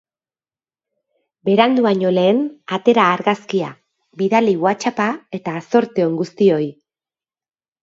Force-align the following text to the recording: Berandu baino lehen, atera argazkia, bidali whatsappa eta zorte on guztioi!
Berandu 1.49 1.83
baino 1.87 2.13
lehen, 2.15 2.39
atera 2.79 3.03
argazkia, 3.19 3.69
bidali 4.23 4.57
whatsappa 4.65 5.09
eta 5.41 5.57
zorte 5.69 6.09
on 6.11 6.19
guztioi! 6.25 6.65